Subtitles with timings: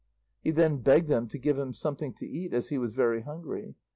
[0.41, 3.75] He then begged them to give him something to eat, as he was very hungry.